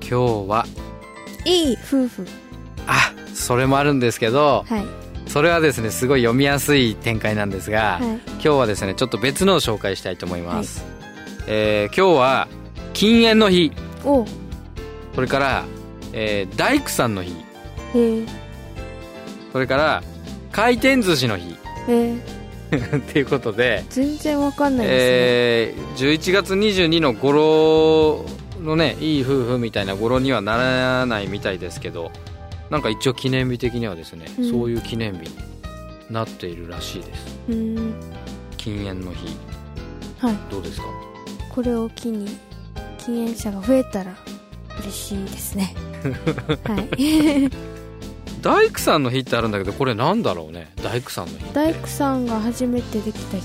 [0.00, 0.66] 今日は
[1.44, 2.26] いい夫婦。
[2.86, 4.99] あそれもあるんですけどはい。
[5.32, 8.04] それはですねすごい読みやすい展開なんですが、はい。
[8.04, 10.84] 今日はですねちょっと別のを紹介したいと思います、
[11.46, 12.48] えー今日は
[12.94, 13.70] 禁煙の日。
[14.04, 14.26] お。
[15.14, 15.64] それから、
[16.12, 17.32] えー大工さんの日。
[19.52, 20.02] それから
[20.50, 21.54] 回転寿司の日。
[22.74, 25.00] っていうことで、全然わかんないですね。
[25.02, 28.24] えー11月22の語呂
[28.60, 32.10] のねいい夫婦みたいな語呂にはならないみたいですけど
[32.70, 35.34] なんか一応記念日的にはですね、うんそういう記念日に
[36.10, 37.94] なっているらしいですうーん。
[38.56, 39.36] 禁煙の日
[40.18, 40.36] はい。
[40.50, 40.84] どうですか？
[41.54, 42.28] これを機に、
[42.98, 44.14] 禁煙者が増えたら、
[44.80, 45.74] 嬉しいですね。
[46.64, 47.50] はい。
[48.42, 50.72] 大工さんの日ってあるんだけどこれなんだろうね？
[50.82, 53.44] 大工さんの日大工さんが初めてできた日。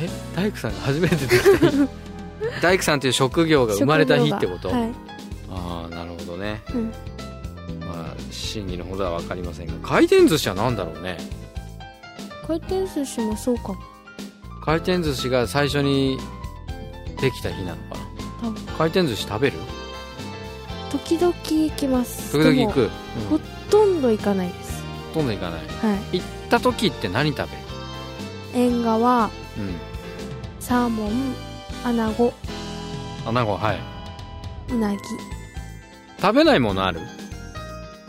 [0.00, 0.08] え？
[0.36, 1.28] 大工さんが初めてでき
[1.60, 1.88] た日？
[2.62, 4.90] 大工さんっていう職業が生まれた日ってこと、はい。
[5.50, 6.92] ああなるほどねうん。
[8.60, 11.16] まあ真偽のほどは分かりませんが回転寿司は何だろうね
[12.46, 13.76] 回転寿司もそうかも。
[14.64, 16.18] 回転寿司が最初に
[17.20, 17.98] できた日なのか。
[18.42, 19.58] な回転寿司食べる？
[20.90, 22.32] 時々行きます。
[22.32, 24.82] 時々行く、でうんもほとんど行かないです。
[25.14, 25.64] ほとんど行かないは
[26.12, 26.18] い。
[26.18, 27.56] 行った時って何食べ
[28.62, 28.66] る？
[28.66, 29.30] 縁側、うん
[30.58, 31.34] サーモン、
[31.84, 32.32] アナゴ、
[33.24, 33.78] 穴子はい
[34.72, 34.98] うなぎ。
[36.20, 37.00] 食べないものある？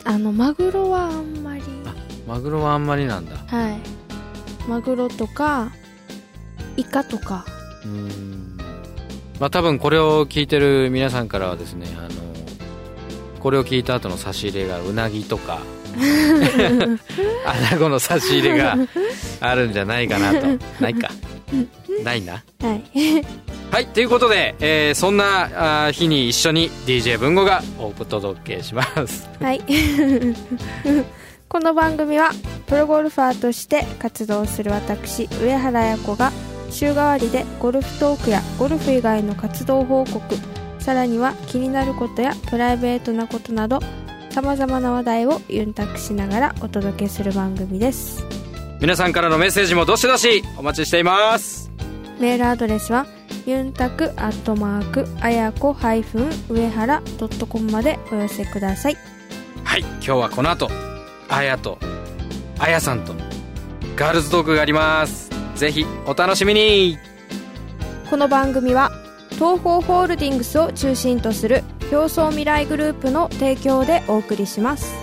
[0.06, 1.64] あの、マグロはあんまり。
[2.28, 3.78] マグロはあんまりなんだはい。
[4.68, 5.72] マグロとか、
[6.78, 7.46] イカとか。
[7.84, 8.58] うーん
[9.40, 12.10] まあ多分これを聞いてる皆さんからはですねあの
[13.42, 15.60] これを聞いた後の差し入れがうなぎとか
[17.46, 18.78] 穴子の差し入れが
[19.42, 20.48] あるんじゃないかなと
[20.80, 21.10] ないか
[22.04, 22.84] ないなはい。
[23.74, 29.62] はいということで、えーそんなあー日に一緒に DJ 文吾がお届けしますはい。
[31.50, 32.30] この番組は、
[32.68, 36.32] プロゴルファーとして活動する私、上原彩子が、
[36.70, 40.22] 週替わりでゴルフトークやゴルフ以外の活動報告、
[40.78, 43.80] さらには気になることやプライベートなことなど、
[44.30, 48.24] 様々な話題をユンタクしながらお届けする番組です。
[48.80, 51.72] 皆さんからのメッセージもどしどしお待ちしています
[52.20, 53.08] メールアドレスは、
[53.46, 58.98] ユンタクアットマーク、あやこ上原ドットコムまでお寄せください。
[59.64, 60.70] はい今日はこの後
[61.28, 61.78] あやと
[62.60, 63.20] あやさんとの
[63.96, 65.30] ガールズトークがあります。
[65.56, 66.98] ぜひお楽しみに。
[68.10, 68.92] この番組は
[69.32, 75.03] 東方ホールディングスを中心とする競争未来グループの提供でお送りします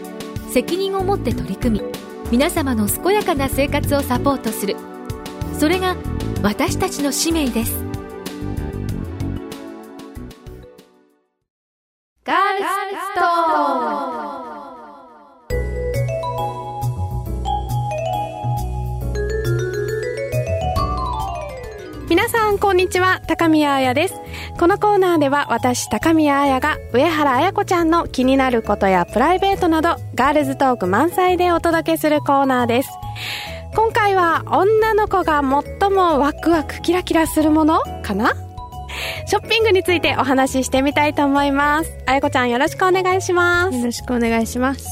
[0.51, 1.85] 責任を持って取り組み
[2.29, 4.75] 皆様の健やかな生活をサポートする。
[5.57, 5.95] それが
[6.41, 7.85] 私たちの使命です。
[12.25, 12.65] ガールズ
[13.15, 13.21] ト
[22.09, 23.21] 皆さんこんにちは。
[23.27, 24.15] 高宮彩です。
[24.61, 32.89] このコーナーでは私高宮彩が上原彩子ちゃんの気になることやプライベートなどガールズトーク満載でお届けするコーナーです。
[33.73, 38.35] 今回は女の子が最もワクワクキラキラするものかな？
[39.25, 41.97] ショッピングについてお話ししてみたいと思います。
[42.05, 43.77] 彩子ちゃんよろしくお願いします。
[43.79, 44.87] よろしくお願いします。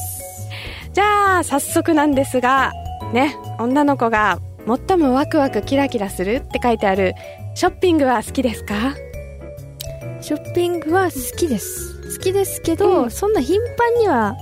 [0.94, 2.74] じゃあ早速なんですが
[3.14, 7.14] ね女の子が最もワクワクキラキラするって書いてある
[7.54, 8.96] ショッピングは好きですか？
[10.22, 11.96] ショッピングは好きです。
[12.18, 13.12] 好きですけど、うん。
[13.12, 14.36] そんな頻繁には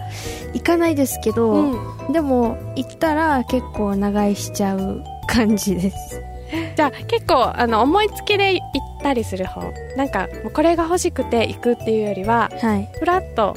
[0.54, 2.14] 行かないですけど、うん。
[2.14, 6.22] でも行ったら結構長居しちゃう感じです。
[6.76, 8.62] じゃあ結構あの思いつきで行っ
[9.04, 9.62] たりする方。
[9.96, 12.90] なんかこれが欲しくて行くっていうよりははい。
[13.00, 13.54] フラッと。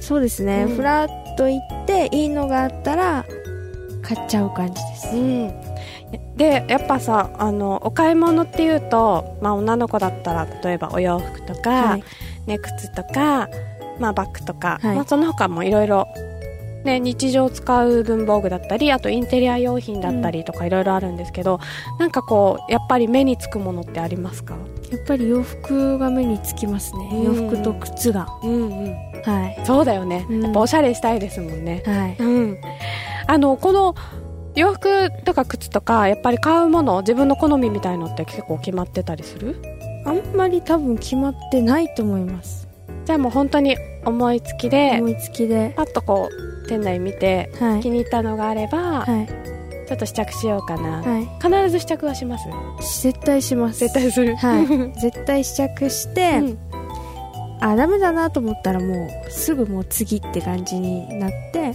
[0.00, 0.76] そうですね、うん。
[0.76, 3.24] フラッと行っていいのがあったら
[4.02, 5.16] 買っちゃう感じです。
[5.16, 5.61] うん
[6.36, 12.04] でやっぱさあのお買い物っていうと、まあ、女の子だったら例えばお洋服とか、はい。
[12.46, 13.48] ね、靴とか、
[14.00, 14.96] まあ、バッグとか、はい。
[14.96, 16.08] まあ、その他もいろいろ
[16.84, 21.60] ね、日常使う文房具だったりあとインテリア用品だったりとかいろいろあるんですけど、
[22.00, 24.56] なんかこうやっぱり目につくものってありますか？
[24.90, 27.22] やっぱり洋服が目につきますね、うん。
[27.22, 28.26] 洋服と靴が。
[28.42, 29.22] うんうん。
[29.22, 29.62] はい。
[29.64, 31.84] そうだよね、うんやっぱおしゃれしたいですもんね。
[31.86, 32.16] はい。
[32.18, 32.58] うん。
[33.28, 33.94] あのこの
[34.54, 39.56] 洋服とか靴とかやっぱり買うもの自分の好みみたいのって結構決まってたりする？
[40.04, 42.68] あんまり多分決まってないと思います。
[43.04, 45.72] じゃあもう本当に思いつきで思いつきで。
[45.76, 47.80] パッとこう店内見てはい。
[47.80, 49.26] 気に入ったのがあれば、はい。
[49.88, 51.28] ちょっと試着しようかな、はい。
[51.42, 53.02] 必ず試着はします？
[53.02, 53.80] 絶対します。
[53.80, 54.36] 絶対する？
[54.36, 54.66] はい。
[55.00, 56.58] 絶対試着して、うん。
[57.60, 61.74] あダメだなと思ったらもうすぐもう次って感じになって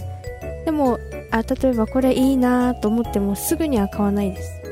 [0.64, 0.98] でも
[1.30, 4.62] あ例えばこれいいなと思ってもすぐには買わないです。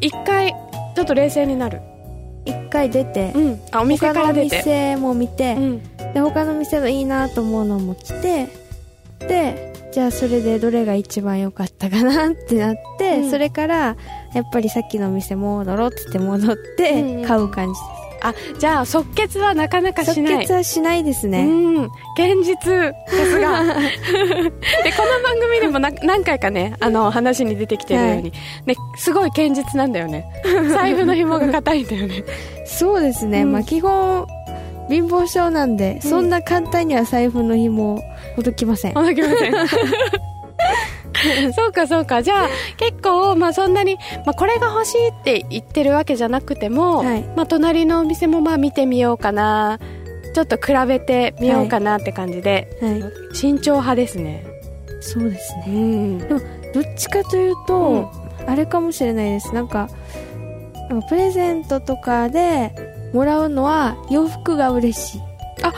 [0.00, 0.54] 一回
[0.94, 1.80] ちょっと冷静になる、
[2.44, 4.56] 一回出て、うん、あお店他のから出て。
[4.58, 5.82] 店も見て、うん。
[6.12, 8.48] で他の店のいいなと思うのも来て
[9.20, 13.30] でじゃあそれでどれが一番良かったかなってなって、うん。
[13.30, 13.96] それから
[14.34, 17.80] やっぱりさっきの店戻ろうって言って戻っうんて買う感じ
[18.22, 20.38] あじゃあ即決はなかなかしない。
[20.40, 21.84] 決はしないですね、うん
[22.16, 23.62] 現実さすが。
[24.84, 28.32] でこの番組でもな何回かねあの話に出てきてるように、
[28.66, 30.26] ね、すごい堅実なんだよね。
[30.70, 32.24] 財布の紐が硬いんだよね。
[32.66, 33.52] そうですね、うん。
[33.52, 34.26] まあ基本
[34.88, 38.02] 貧乏症なんで、そんな簡単には財布の紐
[38.36, 38.94] ほどきません。
[38.94, 39.54] ほどきません
[41.54, 42.22] そうかそうか。
[42.22, 43.96] じゃあ結構、まあ、そんなに、
[44.26, 47.22] まあ、これが欲しいって言ってるわけじゃなくても、はい。
[47.36, 49.78] まあ、隣のお店もまあ見てみようかな。
[50.32, 53.34] ちょっと比べてみようかなって感じで、はい。
[53.34, 54.44] 慎重派ですね。
[55.00, 55.64] そうですね。
[55.66, 56.18] うん。
[56.28, 56.38] どっ
[56.96, 58.10] ちかというと、
[58.46, 59.54] あれかもしれないです。
[59.54, 59.88] なんか
[61.08, 62.72] プレゼントとかで
[63.12, 65.20] もらうのは洋服が嬉しい、
[65.68, 65.72] へ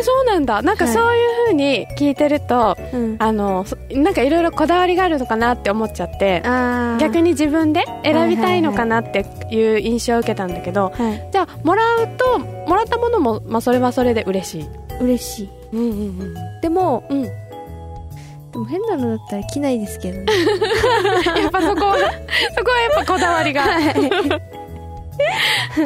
[0.00, 0.62] えそうなんだ。
[0.62, 0.94] なんかはい。
[0.94, 14.68] そういう風に聞いてると、うん、あのそなんかいろいろこだわりがあるのかなって思っちゃってあ逆に自分で選びたいのかなっていう印象を受けたんだけど、はいじゃあもらうともらったものも、まあ、それはそれで嬉しい。
[15.00, 15.50] 嬉しい。
[15.72, 17.22] うんうんでもうん。
[17.22, 17.30] うん
[18.50, 20.26] でも変なのだったら着ないですけどね。
[21.40, 21.96] やっぱそこは
[22.56, 24.59] そこはやっぱこだわりが、で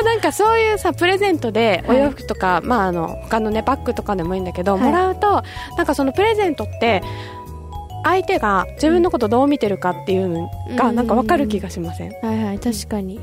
[0.00, 4.82] もなんかそういうさプレゼントでお洋服とか、まああの他のねバッグとかでもいいんだけど、はい。
[4.82, 5.42] もらうと
[5.76, 7.02] なんかそのプレゼントって
[8.04, 13.20] 相手が自分のことどう見てるかっていうのがなんか分かる気がしません、はいはい確かに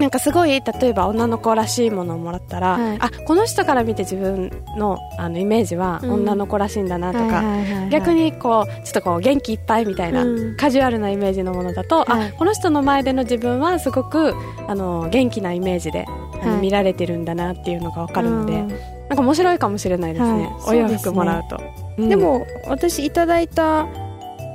[0.00, 2.98] なんかすごい例えば女の子らしいものをもらったら、はい。
[3.00, 6.12] あこの人から見て自分のあのイメージはうん。
[6.14, 10.56] 女の子らしいんだなとか、はいはいはいはい逆にこうちょっとこう元気いっぱいみたいな、うん。
[10.56, 12.28] カジュアルなイメージのものだと、はい。
[12.28, 14.34] あこの人の前での自分はすごく
[14.66, 16.10] あの元気なイメージであ
[16.46, 18.68] の、はい見られてるんだなっていうのが分かるので、うん。
[18.68, 18.78] なん
[19.10, 20.78] か面白いかもしれないですね、はい。
[20.78, 21.60] お洋服もらうと。
[21.98, 22.08] うん。
[22.08, 23.86] でも私いただいた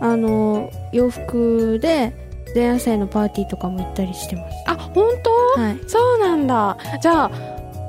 [0.02, 2.14] あの洋服で
[2.56, 4.56] 前夜祭のパーティーとかも行ったりしてます。
[4.68, 5.08] あ本
[5.56, 5.80] 当、はい。
[5.88, 6.78] そうなんだ。
[7.02, 7.32] じゃあ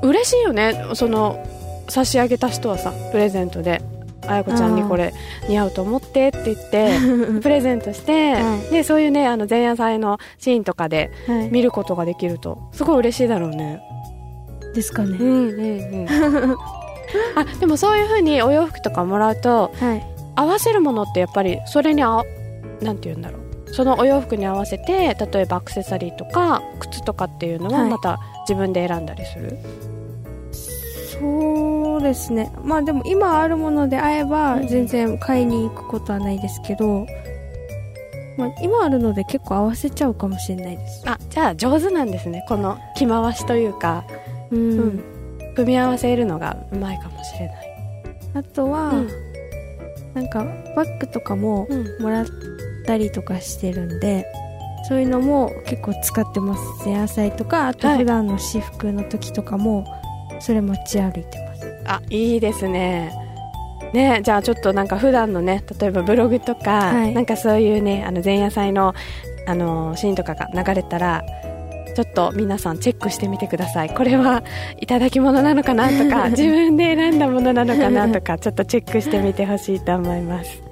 [0.03, 0.85] 嬉しいよね。
[0.93, 1.45] その
[1.89, 3.81] 差し上げた人はさプレゼントで。
[4.27, 5.15] あやこちゃんにこれ
[5.49, 6.91] 似合うと思ってって言って
[7.41, 8.71] プレゼントして、はい。
[8.71, 11.49] でそういうねあの前夜祭のシーンとかではい。
[11.49, 13.81] 見ることができるとすごい嬉しいだろうね。
[14.75, 16.07] ですかね、うんうんうん。
[17.35, 20.05] あでもそういう風にお洋服とかもらうとはい。
[20.35, 22.23] 合わせるものってやっぱりそれにあ
[22.79, 23.40] なんて言うんだろう
[23.73, 27.89] そのお洋服に合わせて例えばアクセサリーとか靴とかっていうのははい。
[27.89, 29.57] また自分で選んだりする、
[31.19, 32.51] そうですね。
[32.63, 34.67] まあでも今あるものであればうん。
[34.67, 37.05] 全然買いに行くことはないですけど、
[38.37, 41.03] まあ、今あるので結構合わせちゃうかもしれないです。
[41.05, 42.43] あじゃあ上手なんですね。
[42.47, 44.03] この着回しというか、
[44.51, 45.03] うん、うん。
[45.55, 47.77] 組み合わせるのがうまいかもしれない、
[48.35, 49.09] あとは、うん。
[50.13, 50.43] なんか
[50.75, 52.01] バッグとかもうん。
[52.01, 52.25] もらっ
[52.91, 54.25] たりとかしてるんで、
[54.89, 56.61] そういうのも結構使ってます。
[56.85, 59.85] 前夜祭とかあとはい普段の私服の時とかも
[60.41, 63.13] それ持ち歩いてます、あいいですね。
[63.93, 67.13] ねじゃあちょっとなんか普段のね例えばブログとか、はい。
[67.13, 68.93] なんかそういうねあの前夜祭の
[69.47, 71.23] あのシーンとかが流れたら
[71.95, 73.89] ちょっと皆さんチェックしてみてください。
[73.89, 74.43] これは
[74.77, 80.70] いただき物なのかなとか 自分で選んだものなのかなとかちょっとチェックしてみてほしいと思います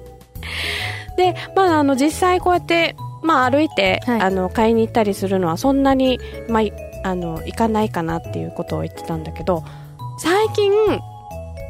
[1.20, 4.20] でまああの実際こうやってまあ歩いて、はい。
[4.22, 6.72] あの買いに行ったりするのはそんなに、まあ、い
[7.04, 9.62] あの行かないかなっていうことを言ってたんだけど
[10.18, 10.72] 最近、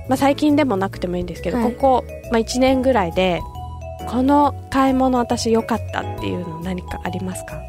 [0.09, 1.73] まあ、最近でもなくてもいいんですけど、はい。
[1.75, 3.41] ここ、まあ、1年ぐらいで
[4.09, 7.61] この買い物私良かったっていうの何かありますか？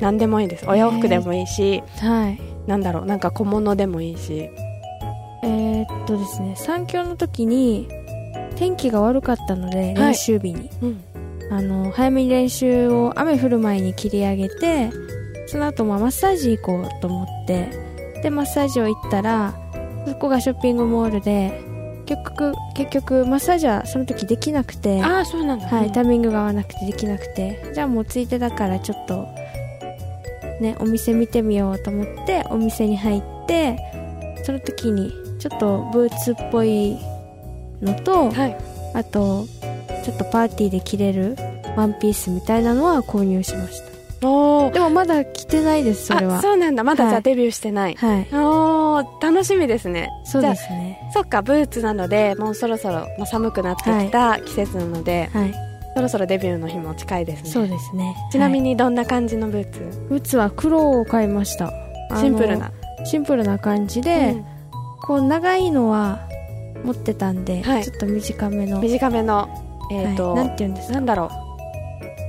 [0.00, 0.66] 何でもいいです。
[0.68, 2.38] お洋服でもいいし、はい。
[2.66, 4.50] なんだろうなんか小物でもいいし。
[5.44, 7.88] えーっとですね産教の時に
[8.54, 11.04] 天気が悪かったので練習日に、うん
[11.52, 14.90] あの早めに練習を雨降る前に切り上げて
[15.46, 17.68] その後まあマッサージ行こうと思って
[18.22, 19.54] でマッサージを行ったら
[20.06, 21.60] そこがショッピングモールで
[22.06, 29.28] 結局結局マッサージはその時できなくてああそうなんだ、はい、タイミングが合わなくてできなくてじゃあもうついてだからちょっと
[30.58, 33.76] ねお店見てみようと思ってお店に入って
[34.42, 36.96] その時にちょっとブーツっぽい
[37.82, 38.72] のとはい。
[38.94, 39.46] あと
[40.02, 41.36] ちょっとパーティーで着れる
[41.76, 43.80] ワンピースみたいなのは購入しまし
[44.20, 44.26] た。
[44.26, 44.72] おー。
[44.72, 46.38] でもまだ着てないですそれは。
[46.38, 46.84] あそうなんだ。
[46.84, 48.28] まだじゃデビューしてない、はい。
[48.32, 50.10] おー楽しみですね。
[50.24, 50.98] そうですね。
[51.12, 55.54] そっかブーツなのでもうそろそろ、まあ、寒くなってきた季節なので、はい。
[55.94, 57.50] そろそろデビューの日も近いですね。
[57.50, 58.16] そうですね。
[58.30, 61.72] ちなみに、にどんな感じのブーツ、ブーツは黒を買いました。
[62.18, 62.72] シンプルな。
[63.04, 64.44] シンプルな感じで、うん。
[65.02, 66.20] こう長いのは
[66.84, 67.84] 持ってたんで、はい。
[67.84, 68.80] ちょっと短めの。
[68.80, 69.48] 短めの
[69.94, 70.94] えっ、と、はい、なんて言うんですか？
[70.94, 71.30] なんだろ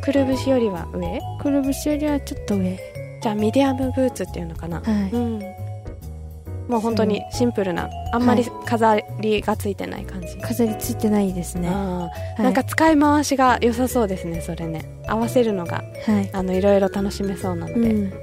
[0.02, 0.04] う。
[0.04, 1.22] くるぶしよりは上？
[1.42, 2.78] くるぶしよりはちょっと上。
[3.22, 5.40] じゃあミディアムブーツっていうのかな、はい、うん。
[6.68, 12.42] もう本当にシンプルなあんまり飾りがついてない感じ、飾りついてないですね、はい。
[12.42, 14.84] なんか使い回しが良さそうですねそれね。
[15.08, 18.14] 合わせるのがはい、あのいろいろ楽しめそうなので、うん、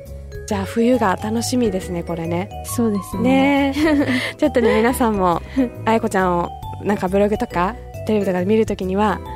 [0.47, 2.49] じゃあ冬が楽しみですねこれね。
[2.65, 3.23] そうですね。
[3.23, 4.37] ねえ。
[4.37, 5.43] ちょっとね皆さんも
[5.85, 6.51] あやこちゃんを
[6.83, 7.75] なんかブログとか
[8.07, 9.30] テレビとかで見るときにはあ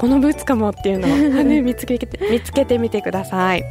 [0.00, 1.10] このブーツかもっていうのを、
[1.44, 3.64] ね、見つけて見つけてみてください。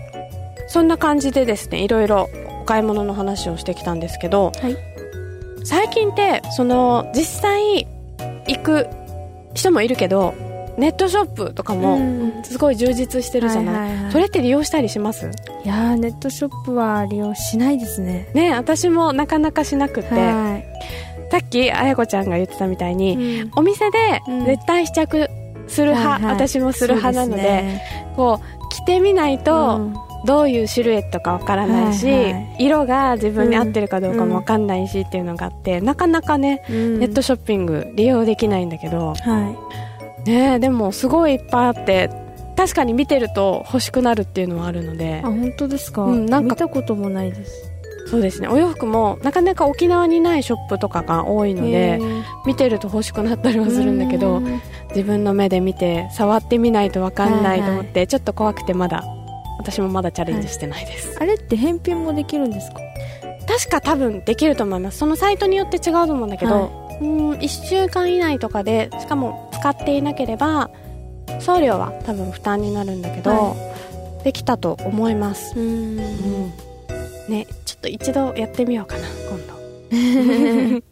[0.68, 2.30] そんな感じでですねいろいろ
[2.62, 4.78] お買い物の話をしてきたんですけど、はい。
[5.66, 7.88] 最近ってその実際
[8.48, 8.88] 行く
[9.54, 10.34] 人もいるけど
[10.78, 12.34] ネットショップとかもうん。
[12.44, 14.12] すごい充実してるじゃない、はいはいはい。
[14.12, 15.30] それって利用したりします？
[15.64, 18.30] いやーネットショップは利用しないですね。
[18.34, 20.62] ね私もなかなかしなくって、は
[21.32, 23.52] さっきあやこちゃんが言ってたみたいに、い、うん。
[23.56, 24.46] お店でうん。
[24.46, 25.30] 絶対試着
[25.74, 26.34] する派、はいはい。
[26.48, 28.14] 私もする派なのでね。
[28.16, 29.94] こう着てみないと、うん。
[30.26, 32.56] どういうシルエットかわからないし、はいはい。
[32.60, 37.00] 色が自分に合ってるかどうかもわかんないしっていうのがあって、なかなかね、うん。
[37.00, 39.84] ネットショッピング利用できないんだけど、は
[40.26, 42.10] ねえでもすごいいっぱいあって
[42.56, 45.06] 確かに見てると欲しくなるっていうのはあるので。
[45.06, 46.56] いあ本当ですか,、うんなんか。
[46.56, 47.72] 見たこともないです。
[48.10, 48.48] そうですね。
[48.48, 52.00] お洋服もなかなか沖縄にないショップとかが多いので
[52.46, 54.62] 見てると欲しくなったりはするんだけどうん
[54.96, 59.04] 自分の目で見て触ってみないと分かんないと思って、ちょっと怖くてまだ
[59.60, 62.80] 私もまだチャレンジしてないです、あれって返品もできるんですか？
[63.48, 65.00] 確か多分できると思います。
[65.00, 66.72] そのサイトによって違うと思うんだけど、
[67.02, 70.70] うん1週間以内とかでしかも使っていなければ
[71.40, 73.56] 送料は多分負担になるんだけど、は
[74.24, 76.00] できたと思います、うん。
[76.00, 76.54] うん。
[77.28, 79.54] ねちょっと一度やってみようかな今度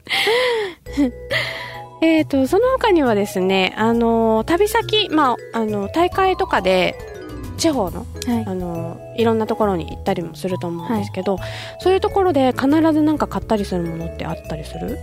[2.01, 6.95] えーとその他にはですねあの旅先、まあ、あの大会とかで
[7.57, 8.45] 地方のはい。
[8.45, 11.37] あのいろんなところに行ったりもすると思うんですけど、
[11.79, 14.97] そういうところで必ずなんか買ったりするものってあったりする？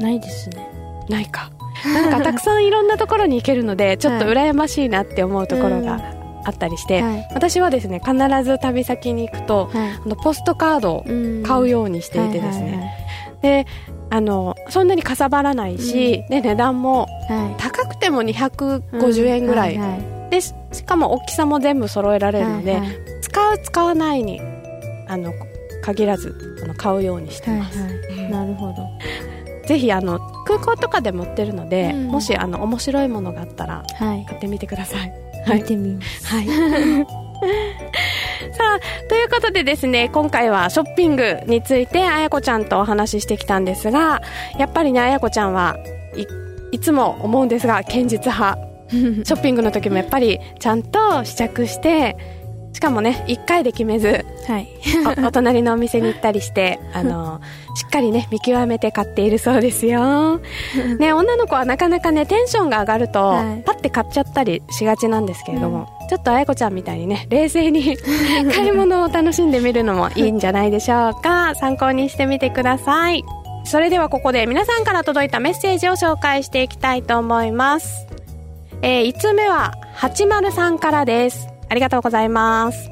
[0.00, 0.68] ないですね。
[1.08, 1.50] ないか。
[1.84, 6.00] なんか たくさんいろんなところに行けるのでちょっと羨ましいなって思うところが
[6.44, 7.28] あったりして、はい。
[7.34, 9.90] 私はですね必ず旅先に行くとはい。
[10.04, 11.04] あのポストカードを
[11.46, 12.92] 買うようにしていてですね、
[13.42, 13.66] で
[14.10, 17.08] あのそんなにかさばらないし、で値段も
[17.58, 19.80] 高くても250円ぐらい、
[20.30, 22.80] でししかも大きさも全部揃えられるので、
[23.22, 24.40] 使う使わないに
[25.08, 25.32] あの
[25.82, 27.78] 限らずあの買うようにしてます、
[28.30, 28.88] なるほど。
[29.70, 32.08] ぜひあの空港とかでも売ってるので、うん。
[32.08, 34.26] もしあの面白いものがあったらはい。
[34.26, 35.12] 買ってみてください。
[35.46, 36.26] はい、見てみます。
[36.26, 36.46] はい、
[38.52, 44.22] さあということでですね今回はショッピングについてあやこちゃんとお話ししてきたんですが
[44.58, 45.76] やっぱりねあやこちゃんは
[46.16, 46.26] い
[46.72, 48.58] いつも思うんですが堅実派。
[48.90, 52.16] ショッピングの時もやっぱりちゃんと試着して
[52.72, 54.68] しかもね1回で決めずはい。
[55.22, 57.40] お お隣のお店に行ったりしてあの
[57.74, 60.40] しっかりね見極めて買っているそうですよ、
[60.98, 63.62] ね、女の子はなかなかねテンションが上がると、はい。
[63.64, 67.96] パッて買っちゃったりしがちなんですけれども、ちょっとあやこちゃんみたいにね冷静に
[68.54, 71.54] 買い物を楽しんでみるのもいいんじゃないでしょうか。
[71.54, 73.24] 参考にしてみてください。
[73.64, 78.06] それではここで皆さんから届いたメッセージを紹介していきたいと思います。
[78.82, 82.90] えー、5つ目は80さんからですありがとうございます。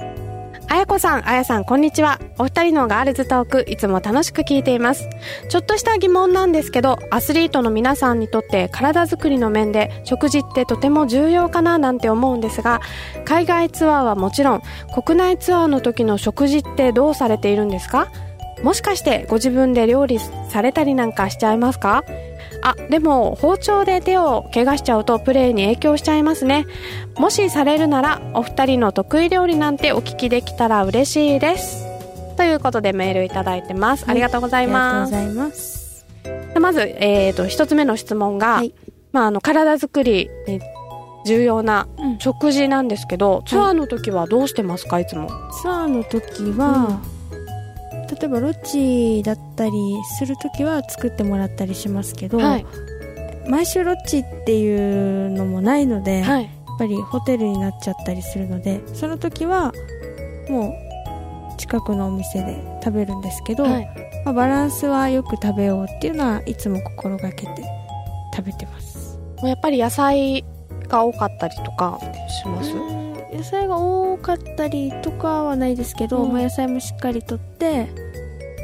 [0.71, 2.21] あやこさん、あやさん、こんにちは。
[2.39, 5.09] お二人のガールズトーク、いつも楽しく聞いています。
[5.49, 12.81] ちょっとした疑問なんですけど、アスリートの皆さんにとって体づくりの面で食事ってとても重要かななんて思うんですが、
[13.25, 14.63] 海外ツアーはもちろん、
[14.95, 18.13] 国内ツアーの時の食事ってどうされているんですか？
[18.63, 20.19] もしかしてご自分で料理
[20.51, 22.05] されたりなんかしちゃいますか？
[22.63, 26.67] あ、でも包丁で手を怪我しちゃうとプレーに影響しちゃいますね。
[27.17, 31.87] もしされるならお二人の得意料理なんてお聞きできたら嬉しいです。
[32.37, 34.05] ということでメールいただいてます。
[34.09, 35.15] ありがとうございます。
[35.15, 36.07] ありがとうございます。
[36.55, 38.75] でまず、えー、と一つ目の質問が、はい
[39.13, 40.61] まあ、あの体作りに
[41.27, 45.29] 重要なうん食事なんですけど、ツアーの時はどうしてますかいつも？
[45.63, 47.01] ツアーの時は、
[48.11, 49.73] 例えばロッチだったり
[50.19, 52.67] する時は作ってもらったりしますけど、はい。
[53.49, 56.45] 毎週ロッチっていうのもないので、やはい。
[56.45, 56.49] っ
[56.79, 59.73] ぱりホテルになっちゃったりするのでその時は
[60.49, 63.89] もう近くのお店で食べるんですけど、はい。
[64.25, 67.65] まあ、バランスはよく食べようっていうのはいつも心がけて
[68.35, 70.45] 食べてますやっぱり野菜
[70.89, 71.99] が多かったりとか
[72.43, 72.73] します？
[72.73, 76.33] うん野菜が多かったりとかはないですけど、うん。
[76.33, 77.89] まあ、野菜もしっかりとって、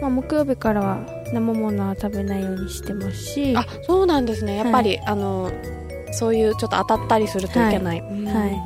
[0.00, 0.98] まあ、木曜日からは
[1.32, 3.56] 生ものは食べないようにしてますし。
[3.56, 4.56] あそうなんですね。
[4.56, 5.50] やっぱり、あの
[6.12, 8.26] そういうちょっと当たったりするといけない、うん。
[8.26, 8.56] はい。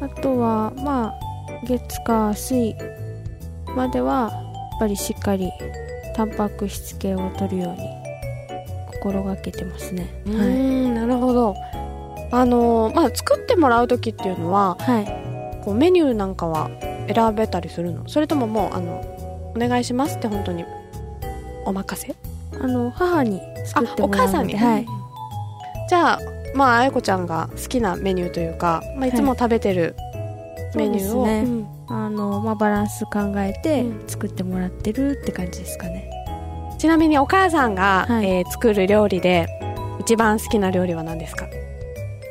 [0.00, 1.14] あとはまあ
[1.66, 2.74] 月火水
[3.76, 5.50] まではやっぱりしっかり
[6.16, 7.78] タンパク質系を取るように
[8.94, 10.22] 心がけてますね。
[10.26, 11.54] うーはい、んなるほど。
[12.32, 15.29] あのまあ作ってもらう時っていうのははい、
[15.64, 16.70] こうメニューなんかは
[17.12, 18.08] 選べたりするの？
[18.08, 19.00] それとももうあの
[19.54, 20.64] お願いしますって本当に
[21.64, 22.14] お任せ？
[22.60, 24.52] あの母に作っておもらうの母さんに？
[24.54, 24.86] ではい、
[25.88, 26.20] じゃあ
[26.54, 29.12] まああやこちゃんが好きなメニューというか、まあ、い。
[29.12, 29.94] つも食べてる
[30.74, 31.40] メニューを、ね。
[31.40, 31.66] うん。
[31.88, 34.08] あの、まあ、バランス考えてうん。
[34.08, 36.08] 作ってもらってるって感じですかね、
[36.78, 38.26] ちなみにお母さんが、はい。
[38.30, 39.48] えー作る料理で
[40.00, 41.46] 一番好きな料理は何ですか？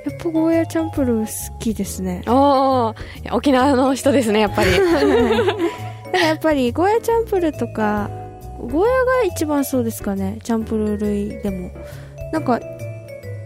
[0.06, 2.22] やっぱゴーヤチャンプルー好きですね。
[2.28, 2.96] おお
[3.34, 4.72] 沖縄の人ですねやっぱり。
[4.72, 4.84] だか
[6.14, 8.10] らやっぱりゴーヤチャンプルーとか
[8.58, 11.72] ゴーヤが一番そうですかねチャンプルー類でも。
[12.32, 12.60] なんか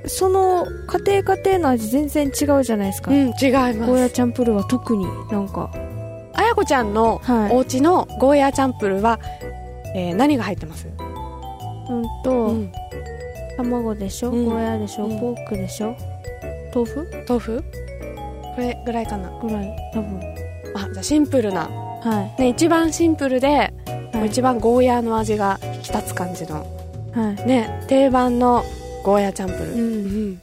[0.06, 0.66] その
[1.06, 5.72] 家庭家庭の味全然違うじゃないですか、うん違いゴーますヤチャンプルーは特になんか。
[6.36, 7.56] あやこちゃんのはい。
[7.56, 9.20] お家のゴーヤーチャンプルーは、
[9.96, 10.88] えー何が入ってます？
[10.88, 12.72] うんと、うん
[13.58, 14.46] 卵でしょ、うん。
[14.46, 15.20] ゴーヤでしょ、うん。
[15.20, 15.96] ポークでしょ？
[16.74, 17.08] 豆腐？
[17.28, 17.64] 豆腐？
[18.56, 19.30] これぐらいかな。
[19.42, 20.20] ぐらい多分。
[20.76, 21.70] あじゃあシンプルな、
[22.02, 22.42] はい。
[22.42, 23.74] ね、一番シンプルで、
[24.14, 24.28] はい。
[24.28, 26.66] 一番ゴーヤーの味が引き立つ感じの。
[27.14, 27.48] はい。
[27.48, 28.64] ね定番の
[29.04, 29.60] ゴーヤーチャンプル。
[29.60, 29.88] ー、うんう
[30.30, 30.40] ん。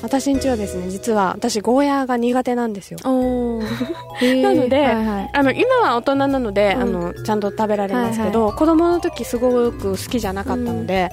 [0.00, 2.98] 私んちはですね実は私ゴーヤーが苦手なんですよ。
[3.04, 3.60] お
[4.42, 5.30] なのではいはい。
[5.32, 6.82] あの今は大人なので、うん。
[6.82, 11.10] あのちゃんと食べられますけど、子供の時すごく好きじゃなかったので、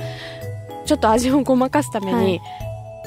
[0.86, 2.41] ちょっと味をごまかすために、はい。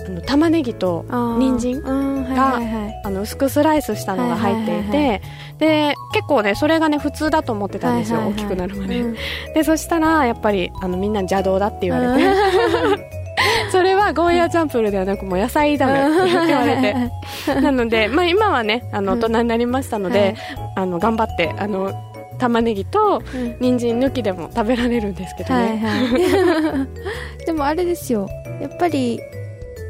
[0.07, 1.05] あの玉ねぎと
[1.39, 3.03] 人参うんはいはいはい。
[3.05, 5.21] あの薄くスライスしたのが入っていて、はいはいはい
[5.59, 8.45] で結構ねそれがね普通だと思ってたんですよ、はいはいはい。
[8.45, 9.15] 大きくなるまで、うん
[9.55, 12.33] でそしたらやっぱりあのみんな邪道だって言われて、
[13.73, 17.61] それはゴーヤーチャンプルーではなくもう野菜炒めって言われて。
[17.61, 19.21] なので、まあ、今はねあのうん。
[19.21, 20.37] 大人になりましたので、
[20.77, 21.93] あの頑張ってあの
[22.39, 23.57] 玉ねぎとうん。
[23.61, 26.87] 人参抜きでも食べられるんですけどはいね、は
[27.41, 27.45] い。
[27.47, 28.29] でもあれですよ。
[28.61, 29.21] やっぱり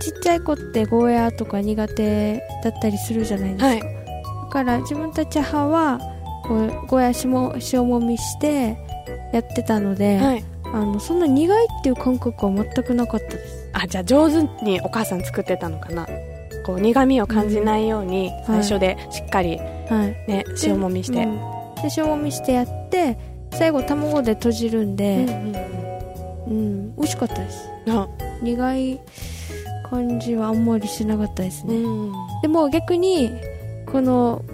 [0.00, 3.80] ちっちゃい子ってゴーヤーとか苦手だったりするじゃないですか、はい。
[3.80, 3.87] だ
[4.50, 6.00] から自分たち母は
[6.44, 8.76] こうゴーヤーしも塩もみして
[9.32, 13.70] やってたので、はい、あのそんな苦いっていう感覚は全くなかったです。
[13.72, 16.06] あじゃあ上手にお母さん作ってたのかな。
[16.64, 20.30] こう苦味を感じないように最初でしっかりはい。
[20.30, 23.18] ね、塩もみして、うんで塩もみしてやって
[23.52, 25.56] 最後卵で閉じるんうんで、うん。
[26.46, 27.68] うん美味しかったです。
[28.42, 29.00] 苦い
[29.90, 32.12] 感じはあんまりしなかったですね、うん。
[32.42, 33.30] でも逆に
[33.90, 34.44] この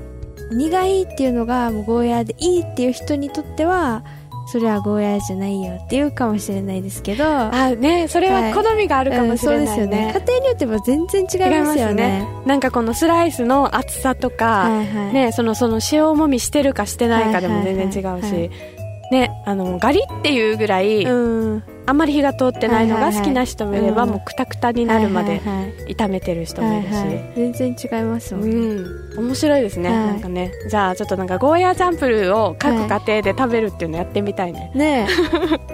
[0.53, 4.05] 苦いっていうのがもうゴーヤーでいいっていう人にとっては
[4.47, 7.25] それはゴーヤーじゃないよっていうかもしれないですけど。
[7.25, 10.15] あねそれは好みがあるかもしれないね,、うんそうですよね。
[10.15, 12.27] 家庭によっても全然違いますよね。
[12.45, 15.13] なんかこのスライスの厚さとか、はいはい。
[15.13, 18.74] ね、そのその塩もみしてるかしてないかでも全然違うし、はいはいはい
[19.11, 21.63] ね、あのガリっていうぐらい、うん。
[21.87, 25.41] あんまり火が通ってないのが好きな人もいれば、もうくたくたになるまで
[25.89, 27.33] 炒めてる人もいるし、はいはい。
[27.37, 28.51] 全然違いますもん。
[28.51, 30.07] ね、うん、面白いですね、はい。
[30.07, 30.53] なんかね。
[30.69, 35.07] じゃあちょっとなんかゴーヤーチャンプルーを各家庭で食べるっていうのやってみたいね、ね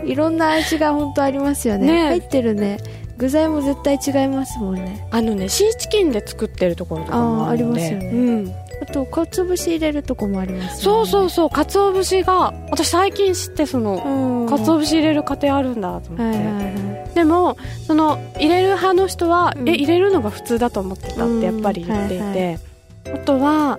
[0.05, 0.07] え。
[0.11, 1.87] いろんな味が本当ありますよね。
[1.87, 2.07] ねえ。
[2.09, 2.79] 入ってるね。
[3.21, 5.07] 具材も絶対違いますもんね。
[5.11, 8.07] あのねシーチキンで作ってるところとかもあありますよね。
[8.07, 8.55] うん、
[8.93, 11.31] と鰹節入れるとこもありますそうそうう。
[11.31, 14.47] そう鰹節が私最近知ってそのん。
[14.49, 17.15] 鰹節入れる家庭あるんだと思って、はいはいはい。
[17.15, 19.69] でもその入れる派の人は、うん。
[19.69, 23.21] え入れるのが普通だと思ってたってやっぱり言っていて、うんはい。
[23.23, 23.79] あとは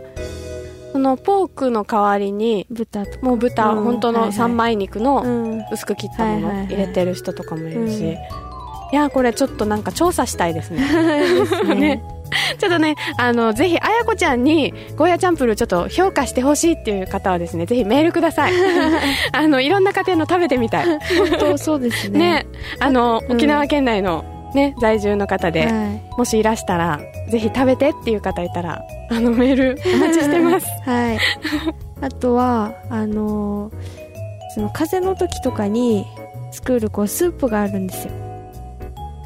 [0.91, 3.83] そのポークの代わりに豚もう豚、うん。
[3.83, 4.37] 本当のはいはい。
[4.37, 5.63] 三枚肉のうん。
[5.71, 6.73] 薄く切ったものはいはいはい。
[6.73, 8.11] 入れてる人とかもいるし、うん。
[8.11, 8.17] い
[8.91, 10.81] やこれちょっとなんか調査したいですね。
[11.39, 12.03] ですねね
[12.57, 18.53] ちょっとねあのぜひあやこちゃんにゴーヤチャンプルーちょっと評価してほしいっていう方はですねぜひメールください。
[19.31, 20.85] あのいろんな家庭の食べてみたい。
[20.85, 20.99] 本
[21.39, 22.19] 当そうですね。
[22.19, 22.45] ね
[22.79, 23.35] あの、うん。
[23.35, 25.71] 沖縄県内のね在住の方で、はい。
[26.17, 30.67] もしいらしたらぜひ食べてっていう方いたらあのメールお待ちしてます。
[30.85, 31.17] はい。
[32.01, 34.11] あとは、あのー
[34.53, 36.05] その風邪の時とかに
[36.51, 38.30] 作るこうスープがあるんですよ。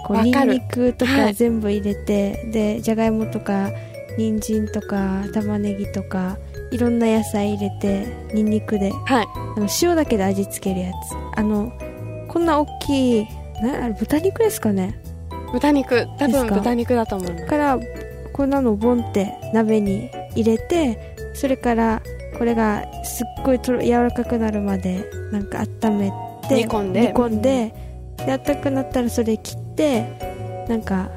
[0.06, 0.54] こうニンわかる。
[0.54, 1.26] ニクとはい。
[1.28, 3.72] か全部入れて、で、じゃがいもとか、
[4.18, 6.38] 人参とか、玉ねぎとか、
[6.72, 9.28] いろんな野菜入れて、ニンニクで、はい。
[9.58, 11.40] あの塩だけで味付けるやつ。
[11.40, 11.72] あの、
[12.28, 13.28] こんな大きい、
[13.62, 15.00] な豚肉ですかね。
[15.52, 16.08] 豚肉。
[16.18, 17.80] 多分豚肉だと思いますから
[18.34, 22.02] こんなのをボンって鍋に入れてそれから
[22.38, 26.12] これがすっごいとろ柔らかくなるまでなんか温め
[26.50, 27.02] て煮込んで。
[27.02, 27.74] 煮込んで
[28.18, 31.10] で温かくなったらそれ切ってなんか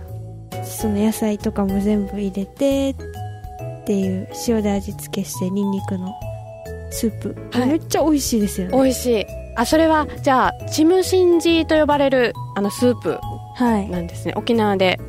[0.65, 6.15] その野菜とかも全部入れてっていう塩で味付けしてニンニクの
[6.91, 7.69] スープ、はい。
[7.69, 8.77] めっちゃ美味しいですよね。
[8.77, 9.27] 美味しい。
[9.57, 13.19] あそれはじゃあチムシンジーと呼ばれるあのスープ
[13.55, 13.89] はい。
[13.89, 14.35] なんですね。
[14.37, 15.01] 沖縄で。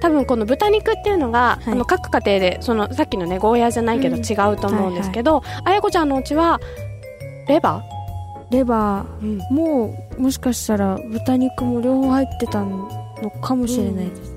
[0.00, 1.72] 多分この豚肉っていうのが、はい。
[1.72, 4.22] あの各家庭でそのさっきのねゴーヤーじゃないけどうん。
[4.22, 6.60] 違うと思うんですけど、あやこちゃんのうちは
[7.48, 7.82] レバ
[8.50, 12.88] レバー、ーももしかしたら豚肉も両方入ってたの
[13.40, 14.34] かもしれないです、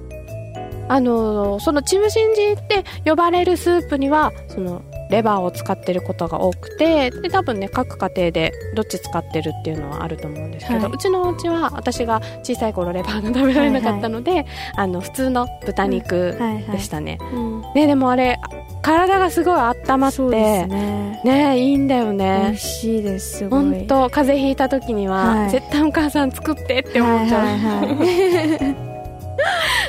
[0.88, 10.91] あのそのチムシンジって呼ばれるスープにはそのレバーを使ってることが多くてで多分ね各家庭でどっち使ってるっていうのはあると思うんですけど、はい。
[10.91, 16.63] うちのうちは私が小さい頃レバーが食べられなかったので、あの普通の豚肉はいはい。
[16.71, 17.61] でしたね、うん。
[17.73, 18.39] ねでもあれ
[18.81, 21.21] 体がすごい温まってね。
[21.23, 23.63] ねいいんだよ美ね味しいですすごい。
[23.63, 25.49] 本当風邪ひいた時には、はい。
[25.51, 28.75] 絶対お母さん作ってって思っちゃう、はいはい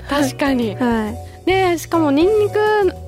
[0.08, 0.74] 確かに。
[0.76, 2.58] はい、はいでしかもニンニク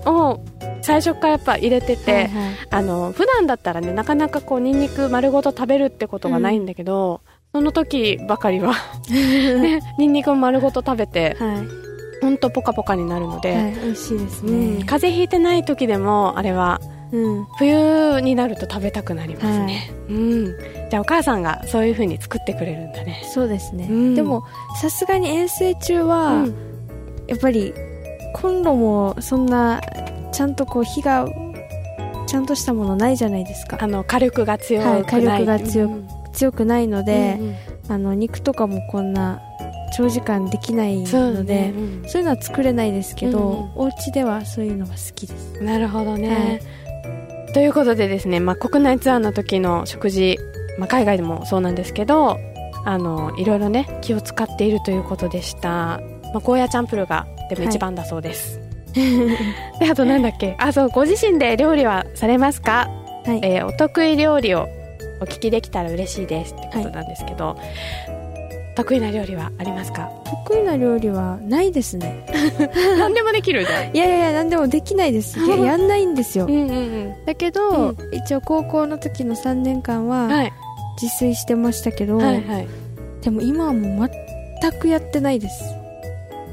[0.08, 0.40] を
[0.82, 2.54] 最初からやっぱ入れてて、はいはい。
[2.70, 7.20] あの普段だったらねなかなかこうニンニク丸ごと食べるってことがないんだけど、
[7.52, 8.74] その時ばかりは
[9.10, 11.88] ねニンニクを丸ごと食べてはい。
[12.20, 14.84] ほんとポカポカになるので、はい、美味しいですうんね。
[14.84, 16.80] 風邪ひいてない時でもあれは
[17.12, 20.46] うん、冬になると食べたくなりますね、うん。
[20.90, 23.22] じゃあお母さんがそういう風に作ってくれるんだね。
[23.32, 23.88] そうですね。
[23.90, 24.14] うん。
[24.14, 24.44] でも、
[24.80, 26.54] さすがに遠征中は、うん。
[27.26, 27.72] やっぱり、
[28.34, 29.80] コンロもそんな、
[30.32, 31.26] ちゃんとこう火が、
[32.26, 33.78] ちゃんとしたものないじゃないですか。
[33.80, 39.40] あの火力が強くない、はい火力が強くうん強くないのでう、んあの、肉とかもこんな、
[39.96, 42.08] 長時間できないそうので、ねうん。
[42.08, 45.62] そういうのは作れないですけど、うんお家ではそういうのが好きです。
[45.62, 46.60] なるほどね、
[47.54, 50.38] ということでですね、まあ、国内ツアーの時の食事、
[50.78, 52.38] まあ、海外でもそうなんですけど
[52.84, 56.00] あのいろいろね気を使っているということでした、ま
[56.36, 58.60] あ、ゴーヤチャンプルーがでも一番だそうです、
[59.80, 60.54] であとなんだっけ？
[60.60, 62.88] あそうご自身で料理はされますか、
[63.26, 63.40] はい。
[63.42, 64.68] えーお得意料理を
[65.20, 67.56] お聞きできたら嬉しいですってことなんですけど、
[68.76, 70.10] 得意な料理はありますか？
[70.46, 72.24] 得意な料理はないですね。
[72.98, 75.38] 何でもできるじゃんいやいやいや、なんでもできないです。
[75.40, 76.50] いややんないんですよう。
[76.50, 80.52] んうんだけど、うん一応高校の時の3年間うんははい
[81.00, 82.66] 自炊してましたけど、はいはい
[83.22, 84.10] でも今はもう
[84.60, 85.74] 全くやってないです。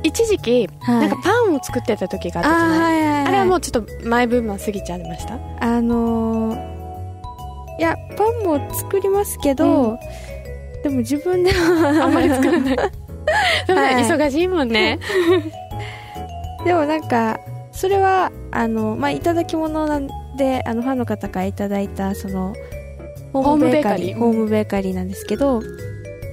[0.05, 2.79] 一時期、はいなんかパンを作ってた時があったじゃない？
[2.79, 3.27] はいはいはい。
[3.27, 5.39] あれはもうちょっと前部分は過ぎちゃいました？
[5.61, 6.75] あのー
[7.77, 9.97] いや、パンも作りますけど、うん
[10.83, 12.77] でも自分ではあんまり作らない。
[13.67, 14.99] 忙しいもんね。
[16.63, 17.39] でもなんか、
[17.71, 22.53] それは、あの、まあ、いただき物なんで、あの、ファンの方からいただいた、その、
[23.33, 25.61] ホームベーカリー、ホームベーカリーなんですけど、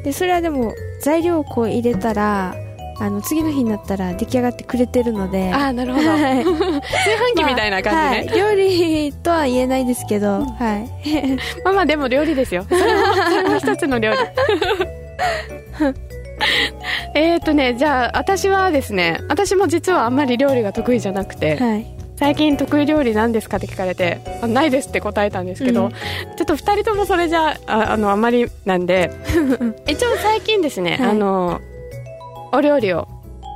[0.05, 2.55] で、それはでも、材料をこう入れたら、
[2.99, 6.09] あの、次の日になったら出来上がってくれてるので、ああ、なるほど。
[6.09, 6.45] はい。
[6.45, 6.53] 炊
[7.35, 8.29] 飯器みたいな感じね。
[8.29, 11.39] はい、料理とは言えないですけど、はい。
[11.65, 12.65] まあまあ、でも料理ですよ。
[12.71, 14.19] それも、それも一つの料理。
[17.15, 21.87] えっとね、じゃあ、私はですね、私も実はあんまり料理が得意じゃなくて、はい。
[22.17, 29.11] 最近得意料理何ですかって聞かれて、あないですって答えたんですけど、うんちょっと二人ともそれじゃあ、あの、あまりなんで、
[29.89, 31.61] 一応最近ですね、はいあの、
[32.53, 33.09] お料理を、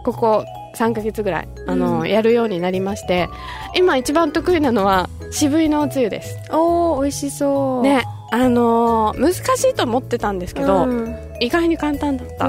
[0.05, 0.45] ここ
[0.77, 2.09] 3ヶ月ぐらい、あの、うん。
[2.09, 3.29] やるようになりまして、
[3.77, 6.39] 今一番得意なのは、渋いのおつゆです。
[6.53, 7.83] おー美味しそう。
[7.83, 9.39] ねあのー難し
[9.71, 11.17] いと思ってたんですけど、うん。
[11.41, 12.49] 意外に簡単だった、あ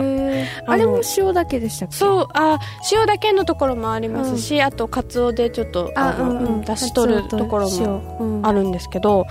[0.76, 1.96] れも塩だけでしたっけ？
[1.96, 2.58] そうあ
[2.92, 8.00] 塩だけのところもありますし、あとかつおでちょっとあの、うん出し取るところも
[8.40, 9.26] もあるんですけど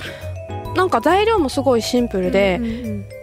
[0.77, 2.61] なんか材料もすごいシンプルで、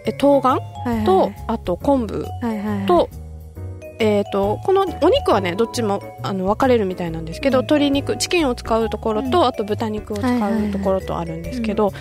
[0.06, 0.60] え冬瓜
[1.06, 2.86] と、あと昆布はいはいはい。
[2.88, 3.08] と,、
[4.04, 9.46] えー、とこのお肉はねどっちもあの分かれるみたいなんですけど、うん鶏肉チキンを使うところと、うん。
[9.46, 11.94] あと豚肉を使はいはいはいうところとあるんですけど、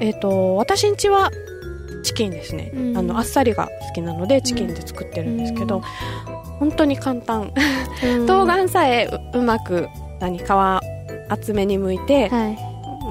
[0.00, 1.32] えー、と私んちは
[2.04, 2.96] チキンですね、うん。
[2.96, 5.82] あのあっさりが好きなのでチキンで作ってるんですけど、
[6.60, 7.52] 本当に簡単。
[8.04, 8.26] うん。
[8.26, 9.88] 冬瓜さえううまく
[10.20, 10.42] 何皮
[11.28, 12.58] 厚めに剥いて、はい。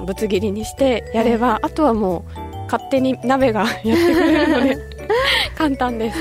[0.05, 4.96] ぶつ切りにしてやれば、あとはもう勝手に鍋が やってくれるので
[5.57, 6.19] 簡単です。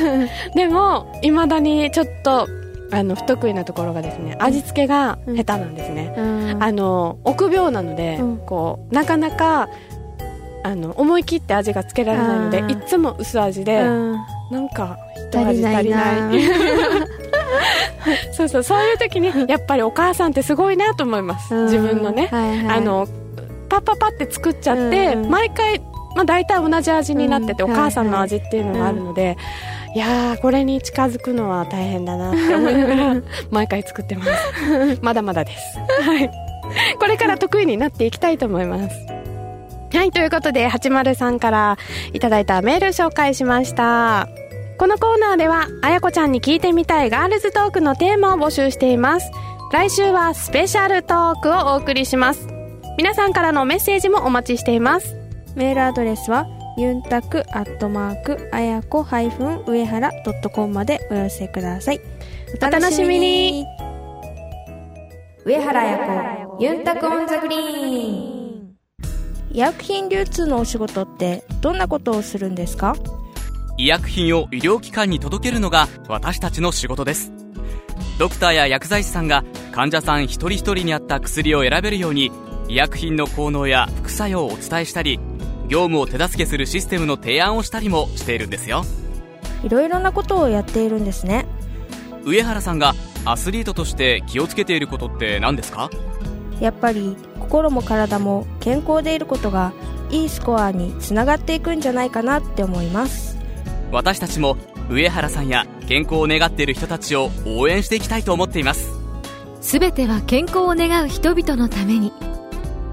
[0.54, 2.48] でもいまだにちょっと
[2.90, 6.22] あの不得意なところがですね味付けが下手なんですね、う
[6.56, 6.62] ん。
[6.62, 8.36] あの臆病なので、うん。
[8.38, 9.68] こうなかなか
[10.64, 14.16] あの思い切って味がつけられないのでいつも薄味で、うん。
[14.50, 16.42] なんか一味足りない。
[18.32, 22.78] そうそうそういう時に やっぱりお母さんってすごいなと思います、自分のね、はいはい。
[22.78, 23.06] あの
[23.68, 25.30] パッパッパって作っちゃって、うん。
[25.30, 25.80] 毎回、
[26.16, 27.72] まあ、大体同じ味になってて、うん。
[27.72, 29.36] お母さんの味っていうのがあるので、
[29.94, 34.30] いやーこれに近づくのは大変だなって思いながら毎回作ってます。
[35.02, 36.30] まだまだですはい。
[36.98, 38.96] これから得意になっていきたいと思います。
[39.94, 41.78] はいということで80さんから
[42.12, 44.26] いただいたメール紹介しました。
[44.78, 49.30] このコーナーではあやこちゃんに聞いてみたいガールズトークのテーマを募集しています。
[49.72, 52.56] 来週はスペシャルトークをお送りします。
[52.96, 55.25] 皆さんからのメッセージもお待ちしています
[55.56, 62.00] メールアドレスはユンタクアットマークあやこハイフン上原ドットコムまでお寄せください。
[62.60, 63.64] お楽しみに。
[65.46, 65.98] 上原彩
[66.50, 68.76] 子ユンタク on the green。
[69.50, 72.94] 医薬品流通のお仕事ってどんなことをするんですか？
[73.78, 77.32] 医薬品を医療機関に届けるのが私たちの仕事です。
[78.18, 79.42] ドクターや薬剤師さんが
[79.72, 82.30] 患者さん一人一人に合った薬を選べるように
[82.68, 85.18] 医薬品の効能や副作用をお伝えしたり
[85.68, 88.84] 業務を手助けするシステムの提案をしたりもしているんですよ。
[89.64, 91.46] いろいろなことをやっているんですね。
[92.24, 95.90] 上原さんがアスリートとして気をつけていることって何ですか？
[96.60, 99.72] やっぱり心も体も健康でいることが
[100.10, 103.36] いいスコアにつながっていくんじゃないかなって思います。
[103.92, 104.56] 私たちも
[104.88, 108.88] 上原さんや健康を願っている人たちを応援していきたいと思っています。
[109.60, 112.12] すべては健康を願う人々のために。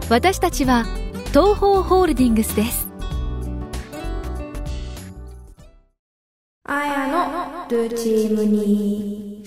[0.10, 0.86] 私たちは
[1.34, 2.88] 東方ホールディングスです。
[6.66, 9.44] あやのルーチームに。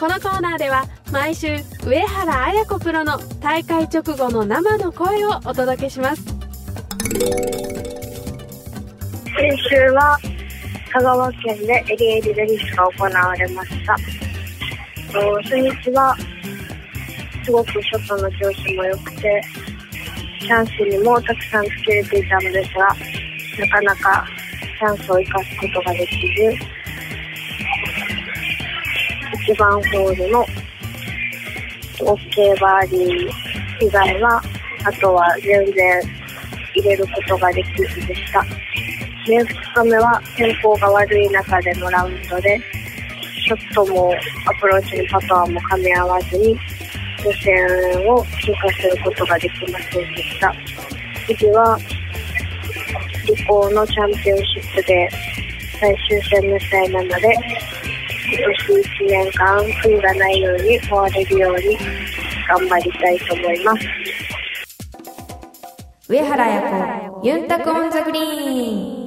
[0.00, 6.22] このコーナーでは毎週上原綾子プロの大会直後の生の声をお届けします。
[6.22, 7.38] 先
[9.68, 10.18] 週は
[10.94, 13.94] 香川県でエリエリレディスが行われました。
[15.12, 16.16] と初日は
[17.44, 19.42] すごくショットの調子も良くて、
[20.40, 22.86] チャンスにもたくさんつけれていたのですが、
[23.58, 24.26] なかなか
[24.78, 26.80] チャンスを生かすことができず、
[29.52, 30.44] 1番ホールの
[32.00, 34.42] OK バーディー以外は、
[34.84, 36.02] あとは全然
[36.74, 38.42] 入れることができずでした。
[39.26, 42.58] で、2日目は天候が悪い中でのラウンドで、
[43.44, 44.14] ショットも
[44.46, 46.56] アプローチのパターンも噛み合わずに、
[47.24, 50.52] 予選を通過することができませんでした。
[51.26, 51.78] 次は、
[53.26, 55.08] 理工のチャンピオンシップで
[55.80, 57.34] 最終戦の試合なので、
[58.32, 61.78] 今年1年間悔いがないように回れるように
[62.48, 63.86] 頑張りたいと思います。
[66.08, 68.99] 上原彩子ユンタク on the green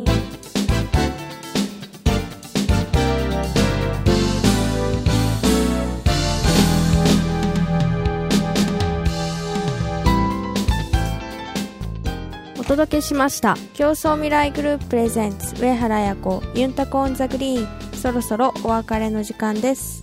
[12.74, 13.56] 届けしました。
[13.76, 17.94] 協創未来グループ presents 上原彩子ユンタク on the green。
[17.96, 20.02] そろそろお別れの時間です。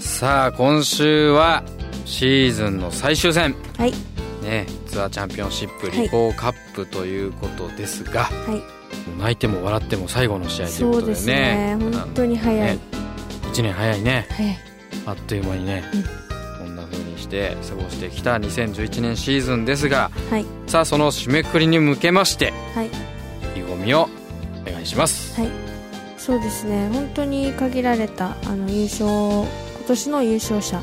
[0.00, 1.62] さあ今週は
[2.04, 3.54] シーズンの最終戦。
[3.78, 3.92] はい。
[4.42, 6.02] ねツアーチャンピオンシップはい。
[6.02, 9.20] リコーカップということですが、はい。
[9.20, 11.76] 泣いても笑っても最後の試合ということでそうですね。
[11.76, 12.78] ね本当に早い、ね
[13.52, 14.26] 1年早いね。
[14.30, 14.58] 早い。
[15.06, 16.29] あっという間にね、こん
[17.30, 20.44] して過ごしてきた2011年シーズンですがはい。
[20.66, 22.88] さあその締めくくりに向けましてはい。
[22.88, 22.90] 意
[23.54, 24.08] 気込みを
[24.66, 25.40] お願いします。
[25.40, 25.50] はい。
[26.18, 26.90] そうですね。
[26.92, 29.48] 本当に限られたあの優勝今
[29.86, 30.82] 年の優勝者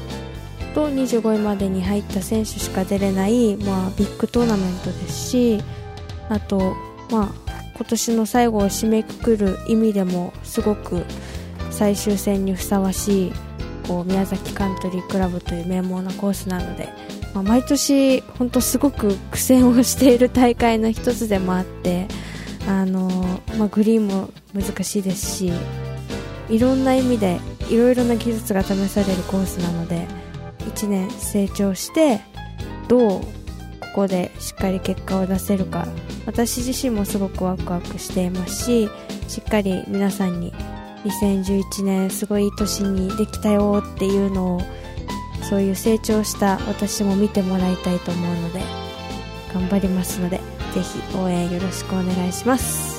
[0.74, 5.64] と25位までに入った選手しか出れない、まあ、ビッグトーナメントですし
[6.30, 6.76] あと、
[7.10, 7.30] まあ、
[7.76, 11.06] 今年の最後を締めくくる意味でもすごく
[11.72, 13.34] 最終戦にふさわしい
[13.88, 16.90] こう宮崎カントリークラブという名門なコースなので、
[17.34, 22.08] まあ、毎年本当すごく苦戦をしている大会の一つでもあって
[22.68, 23.10] あの、
[23.58, 25.52] まあ、グリーンも難しいですし
[26.50, 30.08] いろんな意味でいろいろな技術が試されるコースなので
[30.60, 32.22] 1年成長して
[32.88, 35.88] どうここでしっかり結果を出せるか
[36.26, 38.90] 私自身もすごくワクワクしていますし
[39.28, 40.54] しっかり皆さんに
[41.08, 44.62] 2011年すごいいい年にできたよっていうのを
[45.50, 48.62] そういう成長した私も見てもらいたいと思うので
[49.54, 50.38] 頑張りますので
[50.74, 52.98] ぜひ応援よろしくお願いします。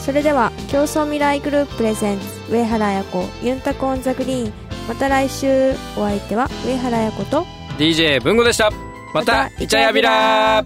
[0.00, 4.52] それでは競争未来グループプレゼンツ上原彩子ユンタコオンザグリーン
[4.88, 7.44] また来週お相手は上原彩子と。
[7.78, 8.70] DJ 文吾でした。
[9.12, 10.64] またイチャヤビラ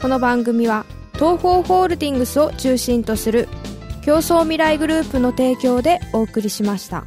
[0.00, 3.48] この番組は東方ホールディングスを中心とする
[4.02, 7.04] 競争未来グループの提供でお送りしました。